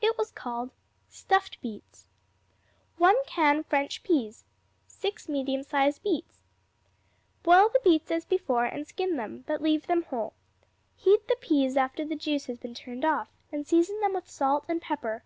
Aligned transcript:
It 0.00 0.16
was 0.16 0.30
called 0.30 0.70
Stuffed 1.10 1.60
Beets 1.60 2.08
1 2.96 3.16
can 3.26 3.62
French 3.64 4.02
peas. 4.02 4.46
6 4.88 5.28
medium 5.28 5.62
sized 5.62 6.02
beets. 6.02 6.38
Boil 7.42 7.68
the 7.68 7.80
beets 7.80 8.10
as 8.10 8.24
before 8.24 8.64
and 8.64 8.88
skin 8.88 9.18
them, 9.18 9.44
but 9.46 9.60
leave 9.60 9.86
them 9.86 10.04
whole. 10.04 10.32
Heat 10.96 11.28
the 11.28 11.36
peas 11.38 11.76
after 11.76 12.02
the 12.02 12.16
juice 12.16 12.46
has 12.46 12.56
been 12.56 12.72
turned 12.72 13.04
off, 13.04 13.28
and 13.52 13.66
season 13.66 14.00
them 14.00 14.14
with 14.14 14.26
salt 14.26 14.64
and 14.70 14.80
pepper. 14.80 15.22